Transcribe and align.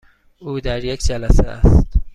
او 0.37 0.59
در 0.59 0.85
یک 0.85 1.01
جلسه 1.05 1.43
است. 1.47 1.87